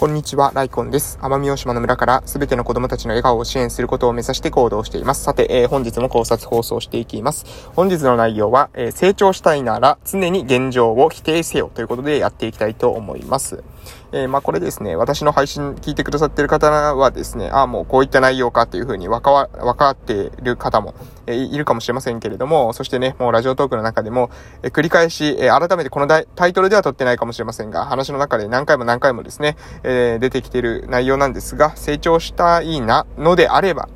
[0.00, 1.18] こんにちは、ライコンです。
[1.20, 5.24] 奄美大島の村からすべての子供たちの笑顔を支援することを目指して行動しています。
[5.24, 7.44] さて、えー、本日も考察放送していきます。
[7.76, 13.62] 本日の内容は、えー、成長したいなら常に現状を否定せよということでやっていきたいと思います。
[14.12, 20.94] えー、まあこれですね、私の配信聞いてくださってる方はですね、ああ、もうこういった内容かっていうふうにわかわ、わかってる方も、
[21.26, 24.30] えー、いるかもしれませんけれども、そしてね、もうラジオトークの中でも、
[24.62, 33.88] えー、繰り返し、え改めてこのタイトルでは撮ってないかもしれませんが、話の中で何回も何回もですね、え出てきてる内容なんですが、成長したいな、のであれば、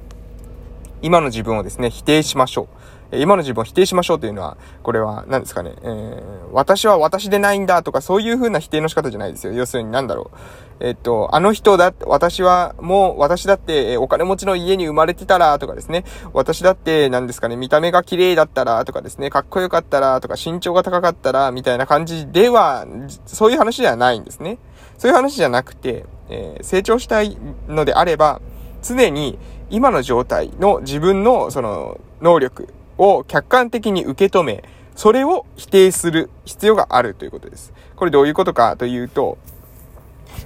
[1.03, 2.73] 今の自分をですね、否定しましょう。
[3.21, 9.53] 今の自分を否定しましょうというのは、これは何ですかね、えー、私は私でないんだとかそういう風な否定の仕方じゃないですよ。
[9.53, 10.37] 要するに何だろう。
[10.81, 16.05] えっと、あの人だ、私はもう、私だって、お金持ちの家に生まれてたらとかですね。
[16.33, 22.87] 私だって何ですかね、見た目が綺麗だったらとかですね、かっこよかったらとか身長が高かったらみたいな感じでは、
[23.27, 24.59] そういう話ではないんですね。
[24.99, 27.37] そういう話じゃなくて、えー、成長したい
[27.69, 28.41] のであれば、
[28.83, 29.39] 常に
[29.71, 34.64] 今の状態の自分のその能力、を客観的に受け止め、
[34.95, 37.73] それを否定する必要があるということです。
[37.97, 39.39] これどういうことかというと、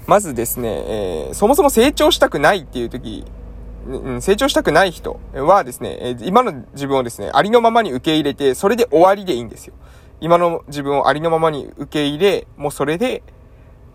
[0.06, 3.24] まずですね、えー、そもそも成長したくないっていう時、
[4.20, 9.74] 成長したくない人はですね、今の自分をですね、ありのままに受け入れて、それで終わりでいいんですよ。
[10.20, 13.22] 今の自分をありのままに受け入れ、もうそれで、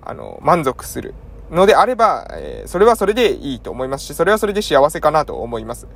[0.01, 1.13] あの、満足する
[1.53, 5.87] のであれば、え、それはそれでいいと思いますし、それはそれで幸せかなと思います。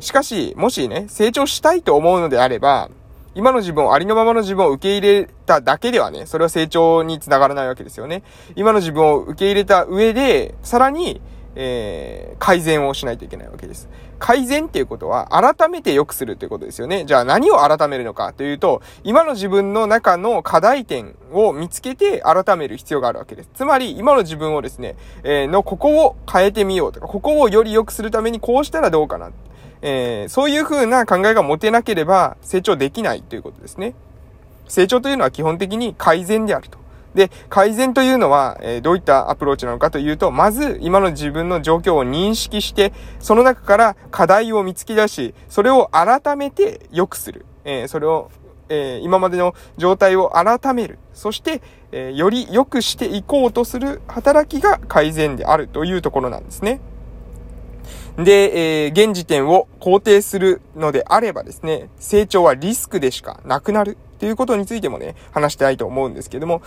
[0.00, 2.88] しかし、もしね、成長したいと思うのであれば、
[3.34, 8.22] 今の自分を、ありのままの自分を受け入れただけではね、それは成長につながらないわけですよね。
[8.56, 11.20] 今の自分を受け入れた上で、さらに、
[11.54, 13.88] えー、改善をしないといけないわけです。
[14.18, 17.04] 改善っていうことは、改めて良くするということですよね。
[17.04, 23.50] じゃあ何を改めるのかというと、今の自分の中の課題点を見つけて改める必要があるわけです。
[23.54, 29.30] つまり、今の自分をですね、えー、の、ここを変えてみようとか、ここをより良くするためにこうしたらどうかな。
[29.82, 33.94] えー、そういう風な考えが持てなければ成長できないということですね。
[34.68, 36.78] 成長というのは基本的に改善であると。
[37.14, 47.44] で、改善というのは、え、どういったアプローチなのかというと、まず今の自分の状況を認識して、その中から課題を見つけ出し、それを改めて良くする。
[47.64, 48.30] え、それを、
[48.68, 50.98] え、今までの状態を改める。
[51.12, 51.60] そして、
[51.92, 56.80] えより良くしていこうとする働きが改善であるというところなんですね。
[58.16, 66.62] で、え、現時点を肯定するのであればですね、成長はリスクでしかなくなるっていうことについてもね、話したいと思うんですけども、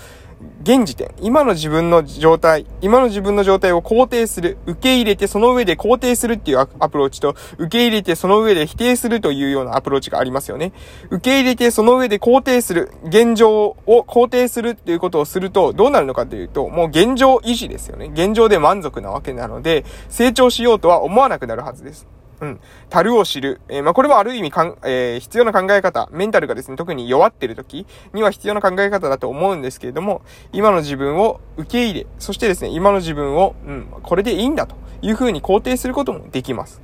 [0.64, 10.74] 現時点、今の自分の状態、今の自分の状態を肯定する、受け入れてその上で肯定するっていうアプローチと、受け入れてその上で否定するというようなアプローチがありますよね。
[11.10, 18.12] 受け入れてその上で肯定する、現状を肯定するっていうことをすると、どうなるのかというと、もう現状維持ですよね。
[18.14, 22.06] 現状で満足なわけなので、成長しようとは思わなくなるはずです。
[22.42, 22.60] うん。
[22.90, 23.62] 樽を知る。
[23.70, 36.82] えー、まあ、これもある意味かん、えー、必要な考え方、メンタルがですね、特に弱ってる時には必要な考え方だと思うんですけれども、今の自分を受け入れ、そしてですね、今の自分を、うん、これでいいんだというふうに肯定することもできます。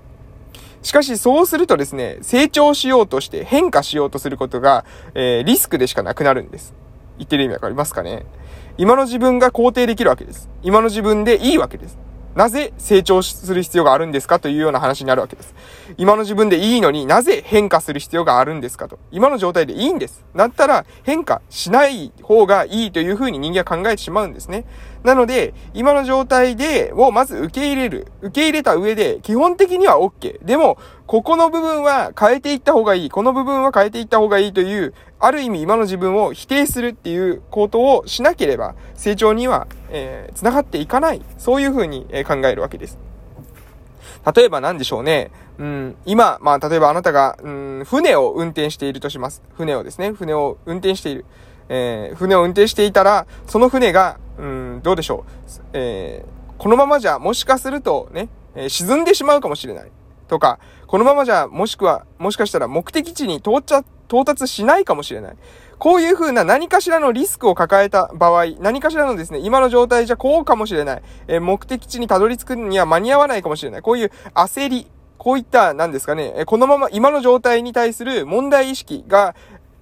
[0.84, 6.74] しかし、そうするとですね、成長しようとして変化しようとすることが、えー、リスクでしかなくなるんです。
[7.18, 8.26] 言ってる意味わかりますかね？
[8.78, 10.50] 今の自分が肯定できるわけです。
[10.64, 12.00] 今の自分でいいわけです。
[12.36, 15.54] なぜ成長する必要があるんですかというような話になるわけです。
[15.98, 19.00] 今の自分でいいのになぜ変化する必要があるんですかと。
[19.12, 20.24] 今の状態でいいんです。
[20.36, 24.66] だったら変化しない方がいいというふうに人間は考えてしまうんですね。
[25.04, 28.08] なので、今の状態で、をまず受け入れる。
[28.22, 30.44] 受け入れた上で、基本的には OK。
[30.46, 33.10] でも、ここの部分は変えていった方がいい。
[33.10, 41.22] この部分は変えていった方がいいという、ある意味今の自分を否定するっていうことをしなければ、成長には、えー、繋がっていかない。
[41.38, 43.00] そういうふうに考えるわけです。
[44.36, 45.32] 例えば何でしょうね。
[45.58, 49.42] うん、今、まあ、例えばあなたが、うん、船を運転しているとします。
[49.56, 51.26] 船をですね、船を運転している。
[51.74, 55.60] えー、船を運転していたら、その船が、うん、どうでしょう。
[55.72, 59.92] えー、このままじゃ、もしかするとね、えー、沈んでしまうかもしれない。
[60.28, 65.36] とか、このままじゃ、もしくは、もしかしたら目的地に到着、到達しないかもしれない。
[65.78, 71.02] こういう風な何かしらのリスクを抱えた場合、何かしらのですね、今の状態じゃこうかもしれない。
[71.30, 73.82] えー、目的地にたどり着くには間に合わないかもしれない。
[73.82, 79.36] こういう焦り、こういった、何ですかね、このまま今の状態に対する問題意識が、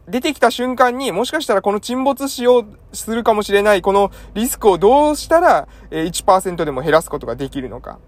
[0.09, 7.99] 出てきた瞬間に、もしかしたらこの沈没しようするかもしれない、このリスクをどうしたら1%でも減らすことができるのか。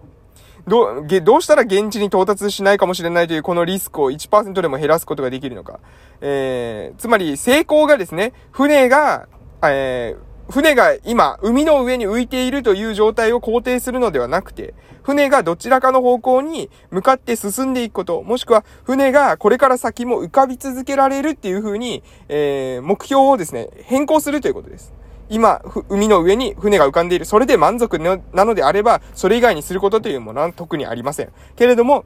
[0.68, 5.80] どう、どうしたら現地に到達しないかもしれないというこのリスクを1%でも減らすことができるのか。
[6.21, 9.27] えー、つまり成功がですね、船が、
[9.63, 14.73] えー、船が今、海の上に浮いているという状態を肯定するのではなくて、
[15.03, 24.93] 船がどちらかの方向に向かって進んでいくこと、もしくは船がこれから先も浮かび続けられるっていう風に、えー、目標をですね、変更するということです。
[25.29, 27.25] 今、海の上に船が浮かんでいる。
[27.25, 31.29] それで満足なのであれば、それ以外にすることというものは特にありません。
[31.55, 32.03] けれども、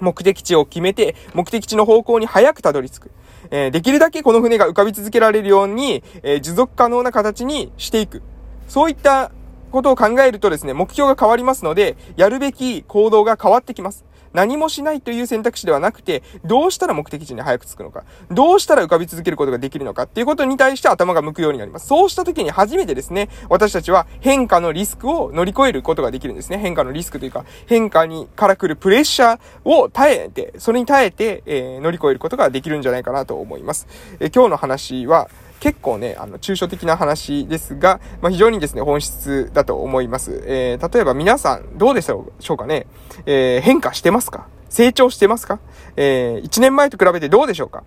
[0.00, 3.10] 目的地を決めて、目的地の方向に早くたどり着く。
[3.50, 8.22] えー、できるだけこの船が浮かび続けられるように、えー、持続可能な形にしていく。
[8.68, 9.32] そういった
[9.70, 14.04] ことを考えるとですね、目標が変わりますので、やるべき行動が変わってきます。
[14.32, 21.86] 何もしないという選択肢ではなくて、どうしたら目的地に早く着くのか、どうしたら浮かび続けることができるのかっていうことに対して頭が向くようになります。
[21.86, 26.58] そうした時に初めてですね、私たちは変化のリスクを乗り越えることができるんですね。
[26.58, 33.86] 変化のリスクというか、変化にから来るプレッシャーを耐えて、それに耐えて、えー、乗り越えることができるんじゃないかなと思います。
[34.20, 35.28] えー、今日の話は、
[35.62, 40.42] 結構ね、あの、抽象的な話ですが、まあ、非常にですね、本質だと思います。
[40.44, 42.88] えー、例えば皆さん、どうでしょうかね、
[43.26, 44.48] えー、変化してますか？
[44.68, 45.60] 成長してますか？
[45.94, 47.84] えー、1年前と比べてどうでしょうか？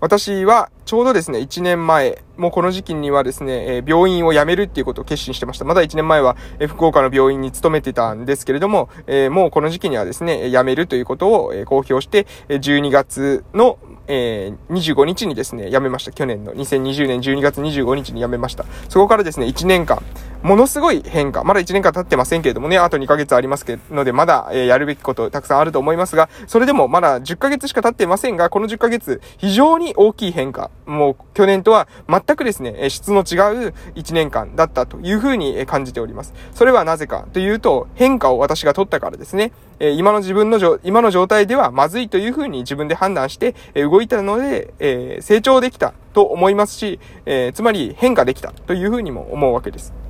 [0.00, 5.64] 私はちょうどですね、1年前、もうこの時期にはですね、え、病院を辞めるっていうことを決心してました。
[5.64, 16.12] まだ1年前は、え、福岡の病院に勤めてたんですけれども、え、もうこの時期にはですね、辞めるということを、え、公表して、12月の、えー、25日にですね、辞めました。
[16.12, 18.64] 去年の2020年12月25日に辞めました。
[18.88, 20.02] そこからですね、1年間、
[20.44, 21.42] ものすごい変化。
[21.42, 30.70] まだ1年間経ってませんけれどもね、あと2ヶ月ありますけど、ので、まだ、え、やるべきことたくさんあると思いますが、それでもまだ10ヶ月しか経ってませんが、この10ヶ月、非常に大きい変化。
[30.84, 36.34] もう、去年とは全くですね、質の違う1年間だったというふうに感じております。
[36.52, 39.50] それはなぜかというと、変化を私が取ったからですね。
[39.80, 50.03] え今の自分の状今の状態ではまずいというふうに自分で判断して、え動いたので、え成長できたと思いますし、えつまり変化できたというふうにも思うわけです。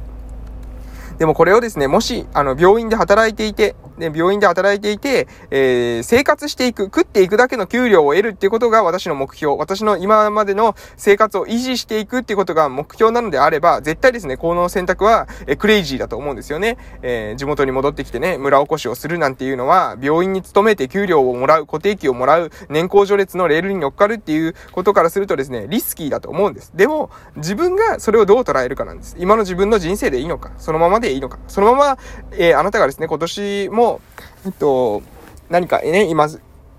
[1.19, 16.77] でもこれをですね、もし、あの、病院で働いていて、で、病院で働いていて、えー、生活していく、食っていくだけの給料を得るっていうことが私の目標、私の今までの生活を維持していくっていうことが目標なのであれば、絶対ですね、この選択は、えクレイジーだと思うんですよね。
[17.03, 26.73] えー、地元に戻ってきてね、村おこしをするなんていうのは、病院に勤めて給料をもらう、固定給をもらう、年功序列のレールに乗っかるっていうことからするとですね、リスキーだと思うんです。
[26.75, 29.15] でも、自分がそれをどう捉えるかなんです。
[29.21, 31.39] 今の自分の人生でいいのか、そのままででいいのか。
[31.49, 31.99] そのまま、
[32.33, 34.01] えー、あなたがですね、今年も、
[34.47, 35.03] えっと、
[35.51, 36.29] 何かね、今、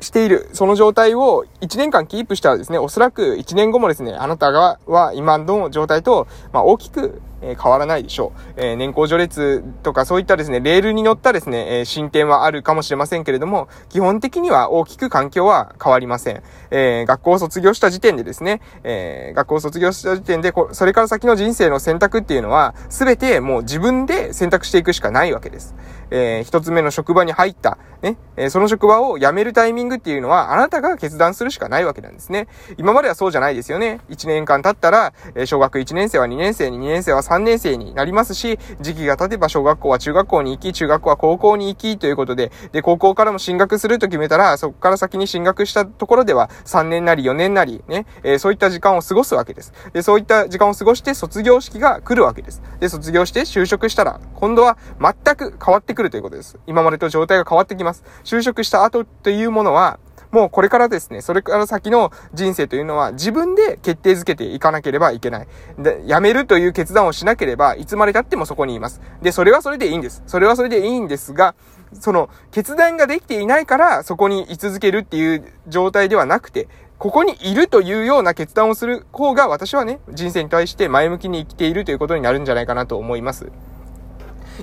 [0.01, 8.53] している、その状態を1年間キープしたらですね、おそらく1年後もですね、あなたがは今の状態と、まあ、大きくえ変わらないでしょう。
[8.57, 16.41] え、年功序列とかそういったですね、レールに乗ったですね、え進展はあるかもしれませんけれども、基本的には大きく環境は変わりません。
[16.71, 25.75] え、学校を卒業した時点でですね、え、学校を卒業した時点で、それから先の人生の選択っていうのは、すべてもう自分で選択していくしかないわけです。
[26.11, 32.47] えー、一つ目の職場に入った、ね、えー、その職場を辞めるタイミングっていうのは、あなたが決断するしかないわけなんですね。
[32.77, 33.99] 今まではそうじゃないですよね。
[34.09, 49.73] 1年間経ったら、えー、小学1年生は2年生に、2年生は3 3年生になりますし、時期が経てば小学校は中学校に行き、中学校は高校に行きということで、で、高校からも進学すると決めたら、そこから先に進学したところでは、3年なり4年なり、ね、えー、そういった時間を過ごすわけです。
[49.93, 52.61] で、そういった時間を過ごして卒業式が来るわけです。
[52.79, 56.57] で、卒業して就職したら、今度は全く変わってくるということです。
[56.67, 58.03] 今までと状態が変わってきます。
[58.23, 59.99] 就職した後というものは、
[60.35, 65.47] もうこれからですね、それから先の人生というのは自分で決定づけていかなければいけない。
[65.79, 68.99] で、辞めるという決断をしなければ、いつまで経ってもそこにいます。
[69.21, 70.23] で、それはそれでいいんです。
[70.27, 71.55] それはそれでいいんですが、
[71.93, 83.53] その、決断ができていないから、そこに居続けるっていう状態ではなくて、ここにいるというような決断をする方が、私はね、人生に対して前向きに生きているということになるんじゃないかなと思います。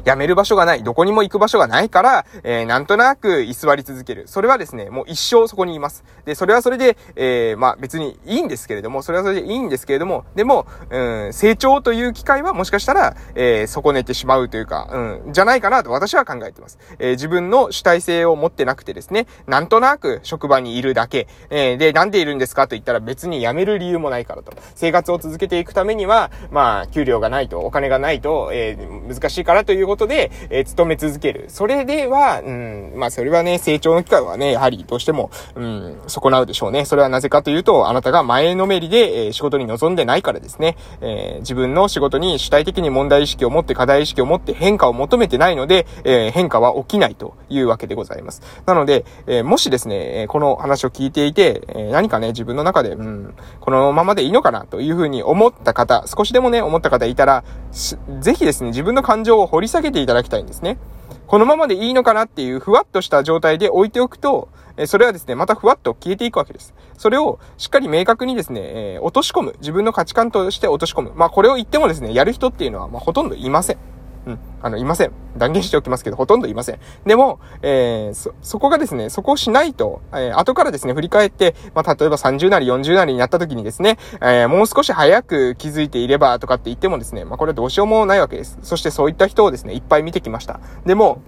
[0.05, 4.25] 辞める場所がない、どこにも行く場所がないから、えー、なんとなく居座り続ける。
[4.27, 6.05] それはですね、もう一生そこにいます。
[6.25, 16.79] で、それはそれで、えー、まあ別にいいんですけれども、それはそれでいいんですけれども、でも、うん、成長という機会はもしかしたら、えー、損ねてしまうというか、うん、じゃないかなと私は考えています。
[16.99, 24.53] えー、自分の主体性を持ってなくてですね、なんとなく職場にいるだけ、えー、で、なんでいるんですかと言ったら別に辞める理由もないからと。
[24.75, 31.47] 生活を続けていくためには、まあ、給料がないと、お金がないと、えー、難しいからといういうことで、えー、勤め続ける。
[31.49, 36.85] それでは、うん、まあ、それはね、成長の機会はね、やはりどうしても、うん、損なうでしょうね。
[36.85, 40.77] それはなぜかというと、あなたが前のめりで、えー、仕事に臨んでないからですね。
[41.01, 48.43] えー、自分の仕事に主体的に問題意識を持って、課題意識を持って変化を求めてないので、えー、変化は起きないというわけでございます。
[48.67, 57.45] なので、えー、もしですね、この話を聞いていて、え何かね、自分の中で、うん、このままでいいのかなというふうに思った方、少しでもね、思った方いたら、
[58.21, 60.79] ぜひですね、自分の感情を掘り下げていただきたいんですね。
[61.26, 66.75] このままでいいのかなっていうふわっとした状態で置いておくと、えそれはですね、またふわっと消えていくわけです。
[66.97, 69.57] それをしっかり明確にですね、えー、落とし込む。
[69.61, 71.12] 自分の価値観として落とし込む。
[71.14, 73.79] まあこれを言ってもですね、やる人っていうのは、まあほとんどいません。
[74.26, 74.38] うん。
[74.62, 75.12] あの、いません。
[75.37, 76.79] 断言しておきますけど、ほとんどいません。
[77.05, 88.59] でも、えー、そ、そこがですね、そこをしないと、えー、後からですね、振り返って、まあ、例えば30なり40なりになった時にですね、えー、もう少し早く気づいていればとかって言ってもですね、まあ、これはどうしようもないわけです。
[88.62, 90.61] そしてそういった人をですね、いっぱい見てきました。
[90.87, 91.23] でも、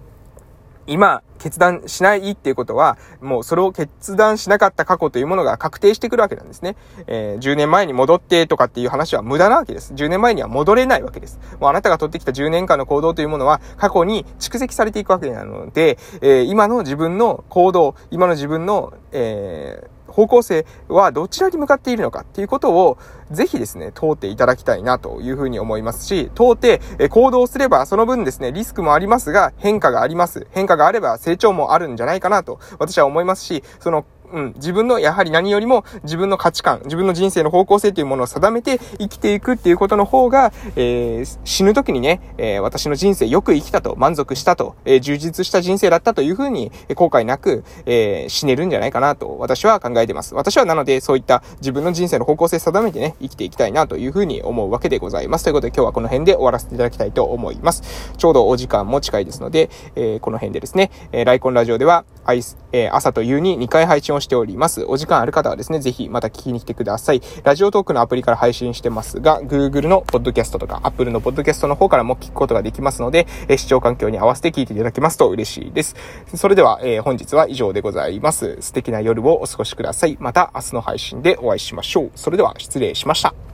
[0.86, 6.76] 今、決断しないっていうことは、もうそれを決断しなかった過去というものが確定してくるわけなんですね。
[7.06, 9.92] えー、10年前に戻ってとかっていう話は無駄なわけです。
[9.94, 11.38] 10年前には戻れないわけです。
[11.60, 22.99] もうあなたが取ってきた10年間の行動というものは過去に蓄積されていくわけなので、えー、今の自分の行動、今の自分の、えー方向性はどちらに向かっているのかっていうことを、
[23.30, 30.46] ぜひですね、問うていただきたいなというふうに思いますし、問うて行動すればその分ですね、リスクもありますが、変化があります。
[30.50, 50.35] 変化があれば成長もあるんじゃないかなと私は思いますし、そのうん、自分の、やはり何よりも自分の価値観、自分の人生の方向性というものを定めて生きていくっていうことの方が、えー、死ぬ時にね、えー、私の人生よく生きたと、満足したと、えー、充実した人生だったというふうに、後悔なく、え死ねるんじゃないかなと、私は考えてます。
[50.35, 55.45] 私はなので、そういった自分の人生の方向性定めてね、生きていきたいなというふうに思うわけでございます。
[55.45, 58.12] ということで今日はこの辺で終わらせていただきたいと思います。
[58.16, 64.85] ちょうどお時間も近いですので、えこの辺でですね、えライコンラジオでは、アイス、え朝と夕に2回配信をしております。
[64.87, 67.23] お時間ある方はですね、ぜひまた聞きに来てください。
[67.45, 75.95] ラジオトークのアプリから配信してますが、Google のポッドキャストとか Apple のポッドキャストの方からも聞くことができますので、え視聴環境に合わせて聞いていただけますと嬉しいです。
[76.35, 78.57] それでは、えー、本日は以上でございます。
[78.61, 80.16] 素敵な夜をお過ごしください。
[80.21, 82.11] また明日の配信でお会いしましょう。
[82.14, 83.53] それでは失礼しました。